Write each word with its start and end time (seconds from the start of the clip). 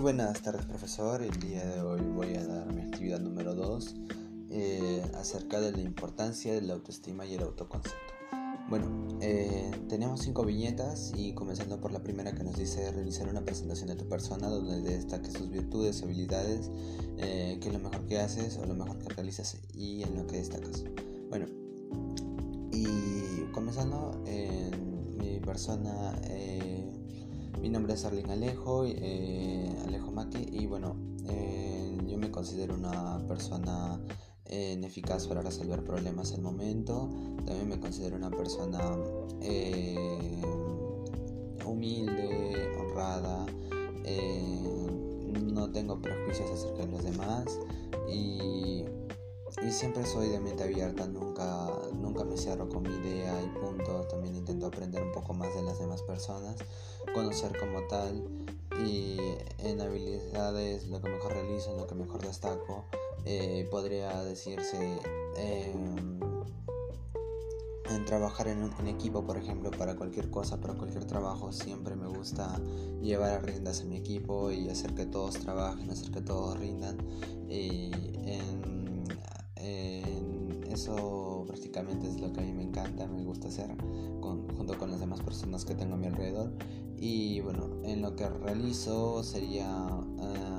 Muy 0.00 0.14
buenas 0.14 0.40
tardes 0.40 0.64
profesor, 0.64 1.20
el 1.20 1.38
día 1.40 1.62
de 1.62 1.82
hoy 1.82 2.00
voy 2.00 2.34
a 2.34 2.46
dar 2.46 2.72
mi 2.72 2.80
actividad 2.80 3.20
número 3.20 3.54
2 3.54 3.96
eh, 4.48 5.02
acerca 5.14 5.60
de 5.60 5.72
la 5.72 5.82
importancia 5.82 6.54
de 6.54 6.62
la 6.62 6.72
autoestima 6.72 7.26
y 7.26 7.34
el 7.34 7.42
autoconcepto. 7.42 8.14
Bueno, 8.70 8.86
eh, 9.20 9.70
tenemos 9.90 10.22
cinco 10.22 10.46
viñetas 10.46 11.12
y 11.14 11.34
comenzando 11.34 11.82
por 11.82 11.92
la 11.92 12.02
primera 12.02 12.32
que 12.32 12.42
nos 12.42 12.56
dice 12.56 12.90
realizar 12.92 13.28
una 13.28 13.44
presentación 13.44 13.88
de 13.88 13.96
tu 13.96 14.08
persona 14.08 14.48
donde 14.48 14.80
destaques 14.80 15.34
tus 15.34 15.50
virtudes, 15.50 16.02
habilidades, 16.02 16.70
eh, 17.18 17.58
qué 17.60 17.68
es 17.68 17.74
lo 17.74 17.80
mejor 17.80 18.06
que 18.06 18.20
haces 18.20 18.56
o 18.56 18.64
lo 18.64 18.74
mejor 18.74 18.96
que 18.96 19.10
realizas 19.10 19.58
y 19.74 20.02
en 20.02 20.16
lo 20.16 20.26
que 20.26 20.38
destacas. 20.38 20.82
Bueno, 21.28 21.44
y 22.72 23.44
comenzando 23.52 24.18
en 24.24 25.18
mi 25.18 25.40
persona, 25.40 26.18
eh, 26.24 26.89
mi 27.60 27.68
nombre 27.68 27.94
es 27.94 28.04
Arlene 28.04 28.32
Alejo, 28.32 28.82
Alejo 28.82 30.10
Maki 30.12 30.46
y 30.52 30.66
bueno, 30.66 30.96
yo 32.06 32.18
me 32.18 32.30
considero 32.30 32.74
una 32.74 33.24
persona 33.26 34.00
eficaz 34.90 35.26
para 35.26 35.42
resolver 35.42 35.84
problemas 35.84 36.32
al 36.32 36.42
momento. 36.42 37.08
También 37.46 37.68
me 37.68 37.78
considero 37.78 38.16
una 38.16 38.30
persona 38.30 38.80
eh, 39.40 40.42
humilde, 41.64 42.68
honrada. 42.78 43.46
Eh, 44.04 44.88
no 45.52 45.70
tengo 45.70 46.00
prejuicios 46.00 46.50
acerca 46.50 46.86
de 46.86 46.92
los 46.92 47.04
demás 47.04 47.58
y, 48.12 48.84
y, 49.62 49.70
siempre 49.70 50.06
soy 50.06 50.28
de 50.28 50.40
mente 50.40 50.64
abierta, 50.64 51.06
nunca, 51.06 51.70
nunca 51.94 52.24
me 52.24 52.36
cierro 52.36 52.68
con 52.68 52.82
mi 52.82 52.94
idea 52.94 53.42
y 53.42 53.48
punto. 53.58 54.06
También 54.08 54.36
intento 54.36 54.66
aprender 54.66 55.02
un 55.02 55.12
poco 55.12 55.34
más 55.34 55.54
de 55.54 55.62
las 55.62 55.78
demás 55.78 56.02
personas, 56.02 56.56
conocer 57.14 57.58
como 57.58 57.86
tal 57.88 58.24
y 58.78 59.18
en 59.58 59.80
habilidades 59.80 60.88
lo 60.88 61.00
que 61.00 61.10
mejor 61.10 61.32
realizo, 61.32 61.72
en 61.72 61.78
lo 61.78 61.86
que 61.86 61.94
mejor 61.94 62.22
destaco. 62.22 62.86
Eh, 63.26 63.68
podría 63.70 64.24
decirse 64.24 64.78
em, 65.36 66.18
en 67.90 68.04
trabajar 68.06 68.48
en, 68.48 68.62
un, 68.62 68.88
equipo, 68.88 69.24
por 69.24 69.36
ejemplo, 69.36 69.70
para 69.72 69.96
cualquier 69.96 70.30
cosa, 70.30 70.58
para 70.60 70.74
cualquier 70.74 71.04
trabajo, 71.04 71.52
siempre 71.52 71.96
me 71.96 72.06
gusta 72.06 72.58
llevar 73.02 73.30
a 73.32 73.38
riendas 73.40 73.82
a 73.82 73.84
mi 73.84 73.96
equipo 73.96 74.50
y 74.50 74.68
hacer 74.68 74.94
que 74.94 75.06
todos 75.06 75.34
trabajen, 75.38 75.90
hacer 75.90 76.10
que 76.10 76.22
todos 76.22 76.58
rindan. 76.58 76.96
Y 77.48 77.90
en, 78.24 78.79
eso 80.70 81.44
prácticamente 81.46 82.08
es 82.08 82.20
lo 82.20 82.32
que 82.32 82.40
a 82.40 82.42
mí 82.42 82.52
me 82.52 82.62
encanta, 82.62 83.06
me 83.06 83.24
gusta 83.24 83.48
hacer 83.48 83.76
junto 84.56 84.78
con 84.78 84.90
las 84.90 85.00
demás 85.00 85.20
personas 85.20 85.64
que 85.64 85.74
tengo 85.74 85.94
a 85.94 85.96
mi 85.96 86.06
alrededor. 86.06 86.52
Y 86.96 87.40
bueno, 87.40 87.80
en 87.84 88.02
lo 88.02 88.14
que 88.14 88.28
realizo 88.28 89.22
sería... 89.22 89.88
Eh, 90.20 90.50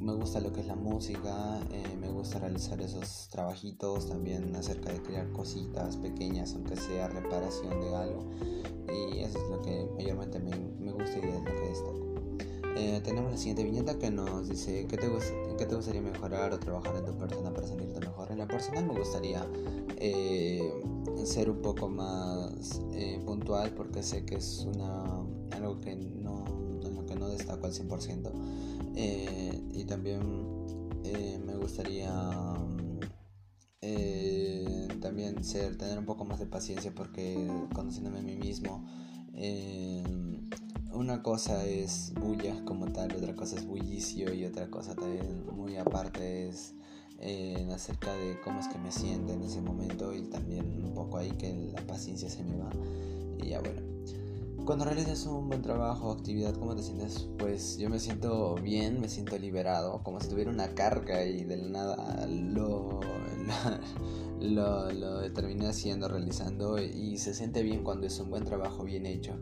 me, 0.00 0.14
gusta 0.14 0.40
lo 0.40 0.52
que 0.52 0.60
es 0.60 0.66
la 0.66 0.74
música, 0.74 1.60
eh, 1.70 1.96
me 2.00 2.08
gusta 2.08 2.38
realizar 2.38 2.80
esos 2.80 3.28
trabajitos 3.30 4.08
también 4.08 4.54
acerca 4.56 4.92
de 4.92 5.02
crear 5.02 5.30
cositas 5.32 5.96
pequeñas, 5.96 6.54
aunque 6.54 6.76
sea 6.76 7.08
reparación 7.08 7.80
de 7.80 7.94
algo. 7.94 8.30
Y 8.88 9.20
eso 9.20 9.38
es 9.38 9.50
lo 9.50 9.62
que 9.62 9.88
mayormente 9.96 10.38
me, 10.38 10.50
me 10.78 10.92
gusta 10.92 11.18
y 11.18 11.28
es 11.28 11.34
lo 11.34 11.44
que 11.44 11.52
destaco. 11.52 12.11
Eh, 12.76 13.00
tenemos 13.04 13.30
la 13.30 13.36
siguiente 13.36 13.64
viñeta 13.64 13.98
que 13.98 14.10
nos 14.10 14.48
dice 14.48 14.86
¿qué 14.88 14.96
te, 14.96 15.06
¿qué 15.58 15.66
te 15.66 15.74
gustaría 15.74 16.00
mejorar 16.00 16.52
o 16.52 16.58
trabajar 16.58 16.96
en 16.96 17.04
tu 17.04 17.16
persona 17.18 17.52
para 17.52 17.66
sentirte 17.66 18.00
mejor. 18.00 18.32
En 18.32 18.38
la 18.38 18.48
persona 18.48 18.80
me 18.80 18.98
gustaría 18.98 19.46
eh, 19.98 20.72
ser 21.24 21.50
un 21.50 21.60
poco 21.62 21.88
más 21.88 22.80
puntual 23.24 23.72
porque 23.74 24.02
sé 24.02 24.24
que 24.24 24.36
es 24.36 24.66
una, 24.74 25.04
algo 25.50 25.80
que 25.80 25.94
no, 25.94 26.44
en 26.82 26.94
lo 26.94 27.06
que 27.06 27.14
no 27.14 27.28
destaco 27.28 27.66
al 27.66 27.72
100%. 27.72 28.32
Eh, 28.94 29.62
y 29.72 29.84
también 29.84 30.20
eh, 31.04 31.40
me 31.44 31.56
gustaría 31.56 32.10
eh, 33.80 34.88
también 35.00 35.42
ser, 35.44 35.76
tener 35.76 35.98
un 35.98 36.04
poco 36.04 36.24
más 36.24 36.38
de 36.38 36.46
paciencia 36.46 36.92
porque 36.94 37.48
conociéndome 37.74 38.18
a 38.18 38.22
mí 38.22 38.36
mismo, 38.36 38.84
una 40.94 41.22
cosa 41.22 41.64
es 41.64 42.12
bulla 42.20 42.64
como 42.64 42.86
tal, 42.86 43.14
otra 43.14 43.34
cosa 43.34 43.56
es 43.56 43.66
bullicio 43.66 44.32
y 44.32 44.44
otra 44.44 44.68
cosa 44.70 44.94
también 44.94 45.44
muy 45.54 45.76
aparte 45.76 46.48
es 46.48 46.74
acerca 47.72 48.12
de 48.14 48.38
cómo 48.40 48.60
es 48.60 48.68
que 48.68 48.78
me 48.78 48.90
siento 48.90 49.32
en 49.32 49.42
ese 49.42 49.60
momento 49.60 50.12
y 50.12 50.22
también 50.22 50.84
un 50.84 50.94
poco 50.94 51.18
ahí 51.18 51.30
que 51.32 51.70
la 51.72 51.80
paciencia 51.86 52.28
se 52.28 52.42
me 52.42 52.56
va 52.56 52.70
y 53.38 53.50
ya 53.50 53.60
bueno. 53.60 53.80
Cuando 54.64 54.84
realizas 54.84 55.26
un 55.26 55.48
buen 55.48 55.60
trabajo 55.60 56.12
actividad, 56.12 56.54
¿cómo 56.54 56.76
te 56.76 56.84
sientes? 56.84 57.28
Pues 57.36 57.78
yo 57.78 57.90
me 57.90 57.98
siento 57.98 58.54
bien, 58.54 59.00
me 59.00 59.08
siento 59.08 59.36
liberado, 59.36 60.00
como 60.04 60.20
si 60.20 60.28
tuviera 60.28 60.52
una 60.52 60.68
carga 60.68 61.24
y 61.24 61.44
de 61.44 61.56
la 61.56 61.68
nada 61.68 62.26
lo, 62.28 63.00
lo, 64.42 65.32
terminé 65.32 65.68
haciendo, 65.68 66.08
realizando 66.08 66.80
y 66.80 67.18
se 67.18 67.34
siente 67.34 67.62
bien 67.62 67.84
cuando 67.84 68.06
es 68.06 68.18
un 68.20 68.30
buen 68.30 68.44
trabajo 68.44 68.84
bien 68.84 69.06
hecho 69.06 69.34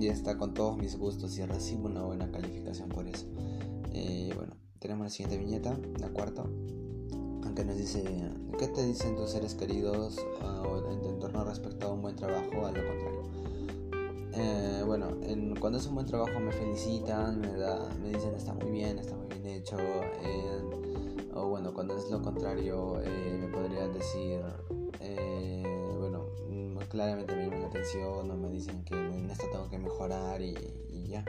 y 0.00 0.08
está 0.08 0.36
con 0.36 0.54
todos 0.54 0.76
mis 0.76 0.98
gustos 0.98 1.38
y 1.38 1.44
recibo 1.44 1.86
una 1.86 2.02
buena 2.02 2.30
calificación 2.30 2.88
por 2.88 3.08
eso. 3.08 3.26
Eh, 3.92 4.32
bueno, 4.36 4.56
tenemos 4.78 5.04
la 5.04 5.10
siguiente 5.10 5.38
viñeta, 5.38 5.78
la 6.00 6.08
cuarta, 6.10 6.44
aunque 7.44 7.64
nos 7.64 7.76
dice, 7.76 8.04
¿qué 8.58 8.68
te 8.68 8.84
dicen 8.84 9.16
tus 9.16 9.30
seres 9.30 9.54
queridos 9.54 10.18
uh, 10.42 10.92
en 10.92 11.00
tu 11.00 11.08
entorno 11.08 11.44
respecto 11.44 11.86
a 11.86 11.92
un 11.92 12.02
buen 12.02 12.16
trabajo? 12.16 12.66
A 12.66 12.72
lo 12.72 12.86
contrario. 12.86 13.22
Eh, 14.34 14.82
bueno, 14.84 15.08
en, 15.22 15.56
cuando 15.56 15.78
es 15.78 15.86
un 15.86 15.94
buen 15.94 16.06
trabajo 16.06 16.38
me 16.40 16.52
felicitan, 16.52 17.40
me, 17.40 17.54
da, 17.54 17.88
me 18.02 18.10
dicen 18.10 18.34
está 18.34 18.52
muy 18.52 18.70
bien, 18.70 18.98
está 18.98 19.16
muy 19.16 19.28
bien 19.28 19.46
hecho. 19.46 19.76
O 21.36 21.48
bueno, 21.48 21.72
cuando 21.74 21.96
es 21.96 22.10
lo 22.10 22.22
contrario 22.22 23.00
eh, 23.02 23.38
me 23.40 23.48
podrían 23.48 23.92
decir, 23.92 24.40
eh, 25.00 25.62
bueno, 25.98 26.26
mm, 26.48 26.78
claramente 26.88 27.36
me 27.36 27.44
llaman 27.44 27.60
la 27.62 27.68
atención 27.68 28.30
o 28.30 28.36
me 28.36 28.48
dicen 28.48 28.84
que 28.84 28.94
en 28.94 29.30
esto 29.30 29.44
tengo 29.52 29.68
que 29.68 29.78
mejorar 29.78 30.40
y, 30.40 30.54
ya. 31.08 31.24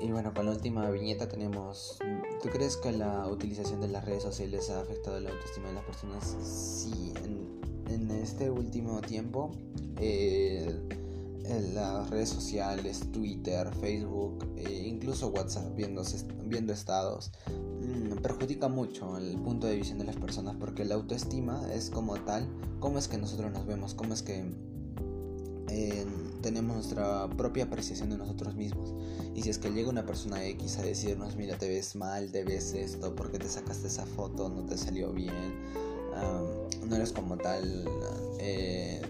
Y 0.00 0.10
bueno, 0.12 0.32
con 0.34 0.46
la 0.46 0.52
última 0.52 0.88
viñeta 0.90 1.28
tenemos, 1.28 1.98
¿tú 2.42 2.48
crees 2.50 2.76
que 2.76 2.92
la 2.92 3.26
utilización 3.26 3.80
de 3.80 3.88
las 3.88 4.04
redes 4.04 4.22
sociales 4.22 4.70
ha 4.70 4.80
afectado 4.80 5.18
la 5.18 5.30
autoestima 5.30 5.68
de 5.68 5.74
las 5.74 5.84
personas? 5.84 6.36
Sí, 6.42 7.12
en, 7.24 7.60
en 7.92 8.10
este 8.10 8.50
último 8.50 9.00
tiempo 9.00 9.50
en 11.48 11.74
las 11.74 12.10
redes 12.10 12.28
sociales, 12.28 13.10
Twitter, 13.12 13.68
Facebook, 13.80 14.44
e 14.66 14.86
incluso 14.86 15.28
WhatsApp, 15.28 15.74
viendo, 15.76 16.02
viendo 16.44 16.72
estados, 16.72 17.32
mm, 17.48 18.22
perjudica 18.22 18.68
mucho 18.68 19.16
el 19.18 19.38
punto 19.38 19.66
de 19.66 19.76
visión 19.76 19.98
de 19.98 20.04
las 20.04 20.16
personas 20.16 20.56
porque 20.58 20.84
la 20.84 20.94
autoestima 20.94 21.62
es 21.72 21.90
como 21.90 22.16
tal, 22.20 22.48
cómo 22.80 22.98
es 22.98 23.08
que 23.08 23.18
nosotros 23.18 23.52
nos 23.52 23.66
vemos, 23.66 23.94
cómo 23.94 24.14
es 24.14 24.22
que 24.22 24.44
eh, 25.70 26.06
tenemos 26.42 26.76
nuestra 26.76 27.28
propia 27.30 27.64
apreciación 27.64 28.10
de 28.10 28.18
nosotros 28.18 28.54
mismos. 28.54 28.94
Y 29.34 29.42
si 29.42 29.50
es 29.50 29.58
que 29.58 29.70
llega 29.70 29.90
una 29.90 30.06
persona 30.06 30.44
X 30.44 30.78
a 30.78 30.82
decirnos, 30.82 31.36
mira, 31.36 31.58
te 31.58 31.68
ves 31.68 31.94
mal, 31.94 32.32
te 32.32 32.44
ves 32.44 32.72
esto, 32.72 33.14
porque 33.14 33.38
te 33.38 33.48
sacaste 33.48 33.88
esa 33.88 34.06
foto, 34.06 34.48
no 34.48 34.64
te 34.64 34.78
salió 34.78 35.12
bien, 35.12 35.54
no 36.86 36.96
eres 36.96 37.12
como 37.12 37.36
tal. 37.36 37.84
Eh, 38.38 39.02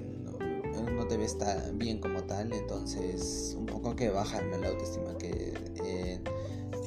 tan 1.37 1.77
bien 1.79 2.01
como 2.01 2.23
tal, 2.23 2.53
entonces 2.53 3.55
un 3.59 3.67
poco 3.67 3.95
que 3.97 4.09
bajan 4.09 4.51
la 4.61 4.69
autoestima, 4.69 5.19
que 5.19 5.53
eh, 5.85 6.21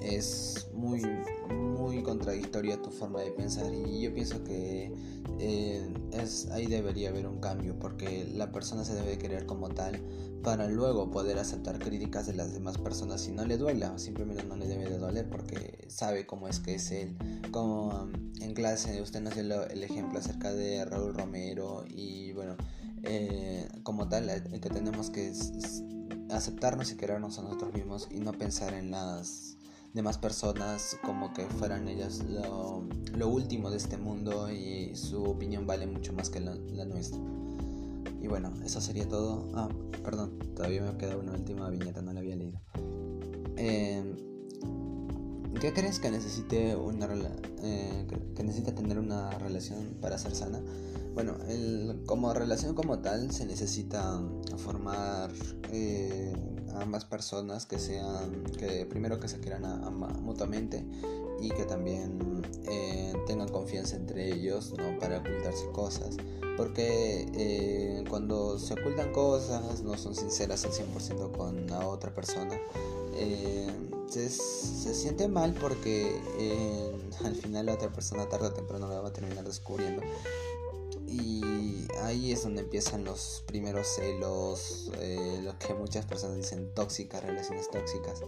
es 0.01 0.67
muy, 0.73 1.01
muy 1.49 2.01
contradictoria 2.01 2.81
tu 2.81 2.89
forma 2.89 3.21
de 3.21 3.31
pensar 3.31 3.71
y 3.73 4.01
yo 4.01 4.13
pienso 4.13 4.43
que 4.43 4.91
eh, 5.39 5.93
es, 6.13 6.47
ahí 6.51 6.65
debería 6.65 7.09
haber 7.09 7.27
un 7.27 7.39
cambio 7.39 7.77
porque 7.79 8.27
la 8.33 8.51
persona 8.51 8.83
se 8.83 8.93
debe 8.95 9.17
querer 9.17 9.45
como 9.45 9.69
tal 9.69 10.01
para 10.43 10.67
luego 10.67 11.11
poder 11.11 11.37
aceptar 11.37 11.77
críticas 11.79 12.25
de 12.25 12.33
las 12.33 12.53
demás 12.53 12.77
personas 12.77 13.21
si 13.21 13.31
no 13.31 13.45
le 13.45 13.57
duela, 13.57 13.97
simplemente 13.99 14.43
no 14.43 14.55
le 14.55 14.67
debe 14.67 14.89
de 14.89 14.97
doler 14.97 15.29
porque 15.29 15.85
sabe 15.87 16.25
cómo 16.25 16.47
es 16.47 16.59
que 16.59 16.75
es 16.75 16.91
él. 16.91 17.15
Como 17.51 18.09
en 18.39 18.53
clase 18.53 19.01
usted 19.01 19.21
nos 19.21 19.35
dio 19.35 19.67
el 19.67 19.83
ejemplo 19.83 20.19
acerca 20.19 20.53
de 20.53 20.83
Raúl 20.85 21.13
Romero 21.13 21.85
y 21.87 22.31
bueno, 22.33 22.55
eh, 23.03 23.67
como 23.83 24.07
tal, 24.07 24.29
el 24.29 24.59
que 24.59 24.69
tenemos 24.69 25.09
que 25.09 25.31
aceptarnos 26.29 26.91
y 26.91 26.95
querernos 26.95 27.39
a 27.39 27.43
nosotros 27.43 27.73
mismos 27.73 28.07
y 28.11 28.19
no 28.19 28.31
pensar 28.33 28.73
en 28.73 28.91
las 28.91 29.57
demás 29.93 30.17
personas 30.17 30.97
como 31.03 31.33
que 31.33 31.45
fueran 31.45 31.87
ellas 31.87 32.23
lo, 32.23 33.27
último 33.27 33.69
de 33.69 33.77
este 33.77 33.97
mundo 33.97 34.49
y 34.51 34.95
su 34.95 35.23
opinión 35.23 35.67
vale 35.67 35.85
mucho 35.85 36.13
más 36.13 36.29
que 36.29 36.39
la, 36.39 36.55
nuestra. 36.85 37.19
Y 38.21 38.27
bueno, 38.27 38.53
eso 38.63 38.79
sería 38.81 39.07
todo. 39.07 39.51
Ah, 39.55 39.67
perdón, 40.03 40.37
todavía 40.55 40.83
me 40.83 40.95
queda 40.97 41.17
una 41.17 41.33
última 41.33 41.69
viñeta, 41.69 42.01
no 42.01 42.13
la 42.13 42.19
había 42.19 42.35
leído. 42.35 42.59
Eh, 43.57 44.30
¿Qué 45.61 45.73
crees 45.73 45.99
que 45.99 46.09
necesite 46.09 46.75
una 46.75 47.07
eh, 47.61 48.07
que 48.35 48.43
necesita 48.43 48.73
tener 48.73 48.97
una 48.97 49.29
relación 49.37 49.95
para 50.01 50.17
ser 50.17 50.33
sana? 50.33 50.59
Bueno, 51.13 51.35
el, 51.49 52.01
como 52.07 52.33
relación 52.33 52.73
como 52.73 52.97
tal 52.97 53.31
se 53.31 53.45
necesita 53.45 54.19
formar 54.57 55.31
eh, 55.71 56.33
a 56.73 56.81
ambas 56.81 57.05
personas 57.05 57.67
que 57.67 57.77
sean, 57.77 58.43
que 58.57 58.87
primero 58.87 59.19
que 59.19 59.27
se 59.27 59.39
quieran 59.39 59.61
mutuamente 60.23 60.83
y 61.39 61.49
que 61.49 61.65
también 61.65 62.41
eh, 62.67 63.13
tengan 63.27 63.49
confianza 63.49 63.97
entre 63.97 64.33
ellos, 64.33 64.73
¿no? 64.75 64.97
Para 64.97 65.19
ocultarse 65.19 65.67
cosas. 65.73 66.17
Porque 66.57 67.27
eh, 67.35 68.03
cuando 68.09 68.59
se 68.59 68.73
ocultan 68.73 69.11
cosas, 69.11 69.81
no 69.83 69.97
son 69.97 70.15
sinceras 70.15 70.65
al 70.65 70.71
100% 70.71 71.31
con 71.37 71.67
la 71.67 71.87
otra 71.87 72.13
persona, 72.13 72.59
se, 73.13 74.29
se, 74.29 74.93
siente 74.93 75.27
mal 75.27 75.53
porque 75.53 76.19
al 77.23 77.35
final 77.35 77.67
la 77.67 77.73
otra 77.73 77.91
persona 77.91 78.27
tarde 78.27 78.47
o 78.47 78.53
temprano 78.53 78.87
la 78.87 79.01
va 79.01 79.09
a 79.09 79.13
terminar 79.13 79.45
descubriendo 79.45 80.01
y 81.11 81.87
ahí 82.03 82.31
es 82.31 82.43
donde 82.43 82.61
empiezan 82.61 83.03
los 83.03 83.43
primeros 83.45 83.87
celos, 83.87 84.91
eh, 84.99 85.41
lo 85.43 85.57
que 85.59 85.73
muchas 85.73 86.05
personas 86.05 86.37
dicen 86.37 86.73
tóxicas, 86.73 87.21
relaciones 87.21 87.69
tóxicas. 87.69 88.21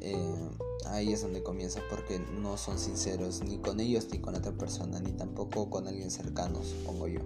Eh, 0.00 0.48
ahí 0.86 1.12
es 1.12 1.20
donde 1.20 1.42
comienza 1.42 1.80
porque 1.90 2.18
no 2.18 2.56
son 2.56 2.78
sinceros 2.78 3.42
ni 3.42 3.58
con 3.58 3.80
ellos 3.80 4.08
ni 4.10 4.18
con 4.18 4.34
otra 4.34 4.52
persona, 4.52 4.98
ni 5.00 5.12
tampoco 5.12 5.68
con 5.68 5.86
alguien 5.86 6.10
cercano, 6.10 6.62
supongo 6.64 7.08
yo. 7.08 7.20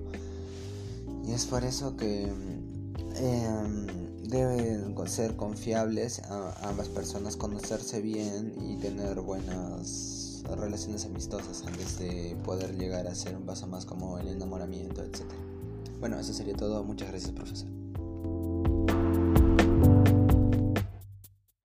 Y 1.25 1.33
es 1.33 1.47
por 1.47 1.65
eso 1.65 1.97
que 1.97 2.25
em, 3.15 3.87
deben 4.29 4.95
ser 5.09 5.37
confiables 5.37 6.21
a 6.25 6.69
ambas 6.69 6.89
personas, 6.89 7.37
conocerse 7.37 8.01
bien 8.01 8.55
y 8.61 8.77
tener 8.77 9.21
buenas 9.21 10.43
relaciones 10.57 11.05
amistosas 11.05 11.65
antes 11.67 11.99
de 11.99 12.37
poder 12.45 12.77
llegar 12.77 13.07
a 13.07 13.15
ser 13.15 13.37
un 13.37 13.43
paso 13.43 13.67
más 13.67 13.85
como 13.85 14.19
el 14.19 14.29
enamoramiento, 14.29 15.03
etc. 15.03 15.23
Bueno, 16.01 16.19
eso 16.19 16.33
sería 16.33 16.55
todo. 16.55 16.85
Muchas 16.85 17.09
gracias, 17.09 17.33
profesor. 17.33 17.76